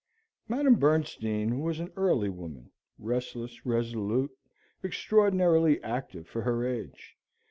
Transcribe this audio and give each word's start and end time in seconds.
Madam 0.49 0.79
Bernstein 0.79 1.59
was 1.59 1.79
an 1.79 1.91
early 1.95 2.27
woman, 2.27 2.71
restless, 2.97 3.63
resolute, 3.67 4.35
extraordinarily 4.83 5.79
active 5.83 6.27
for 6.27 6.41
her 6.41 6.65
age. 6.65 7.15